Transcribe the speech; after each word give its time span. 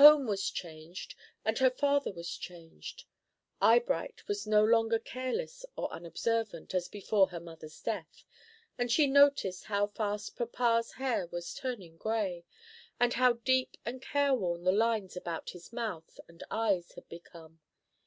Home 0.00 0.26
was 0.26 0.48
changed 0.48 1.14
and 1.44 1.58
her 1.58 1.68
father 1.68 2.10
was 2.10 2.38
changed. 2.38 3.04
Eyebright 3.60 4.26
was 4.26 4.46
no 4.46 4.64
longer 4.64 4.98
careless 4.98 5.62
or 5.76 5.92
unobservant, 5.92 6.74
as 6.74 6.88
before 6.88 7.28
her 7.28 7.38
mother's 7.38 7.78
death, 7.82 8.24
and 8.78 8.90
she 8.90 9.06
noticed 9.06 9.64
how 9.64 9.86
fast 9.86 10.36
papa's 10.36 10.92
hair 10.92 11.26
was 11.26 11.52
turning 11.52 11.98
gray, 11.98 12.46
and 12.98 13.12
how 13.12 13.34
deep 13.34 13.76
and 13.84 14.00
careworn 14.00 14.64
the 14.64 14.72
lines 14.72 15.18
about 15.18 15.50
his 15.50 15.70
mouth 15.70 16.18
and 16.28 16.42
eyes 16.50 16.92
had 16.92 17.06
become. 17.10 17.60